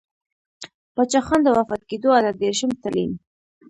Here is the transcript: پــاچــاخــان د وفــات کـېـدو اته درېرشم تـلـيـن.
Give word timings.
پــاچــاخــان 0.95 1.39
د 1.43 1.47
وفــات 1.57 1.81
کـېـدو 1.89 2.09
اته 2.17 2.31
درېرشم 2.39 2.71
تـلـيـن. 2.81 3.11